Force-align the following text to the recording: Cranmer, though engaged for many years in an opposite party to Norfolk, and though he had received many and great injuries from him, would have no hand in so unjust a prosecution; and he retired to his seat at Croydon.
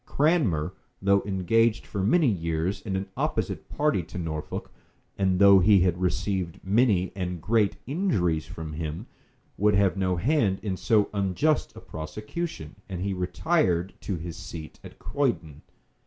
Cranmer, 0.03 0.73
though 0.99 1.21
engaged 1.27 1.85
for 1.85 2.01
many 2.01 2.25
years 2.27 2.81
in 2.81 2.95
an 2.95 3.05
opposite 3.15 3.69
party 3.69 4.01
to 4.01 4.17
Norfolk, 4.17 4.71
and 5.15 5.37
though 5.37 5.59
he 5.59 5.81
had 5.81 6.01
received 6.01 6.59
many 6.63 7.11
and 7.15 7.39
great 7.39 7.75
injuries 7.85 8.47
from 8.47 8.73
him, 8.73 9.05
would 9.59 9.75
have 9.75 9.97
no 9.97 10.15
hand 10.15 10.57
in 10.63 10.75
so 10.75 11.07
unjust 11.13 11.75
a 11.75 11.79
prosecution; 11.81 12.77
and 12.89 13.01
he 13.01 13.13
retired 13.13 13.93
to 14.01 14.15
his 14.15 14.35
seat 14.37 14.79
at 14.83 14.97
Croydon. 14.97 15.61